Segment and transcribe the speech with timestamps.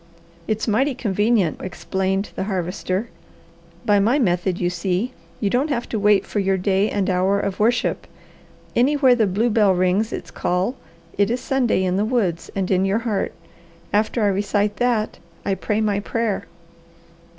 [0.47, 3.09] "It's mighty convenient," explained the Harvester.
[3.85, 7.39] "By my method, you see, you don't have to wait for your day and hour
[7.39, 8.07] of worship.
[8.75, 10.73] Anywhere the blue bell rings its call
[11.19, 13.33] it is Sunday in the woods and in your heart.
[13.93, 16.47] After I recite that, I pray my prayer."